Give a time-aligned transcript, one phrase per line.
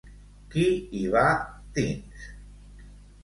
[0.53, 0.63] Qui
[0.99, 1.25] hi va
[1.75, 2.25] dins?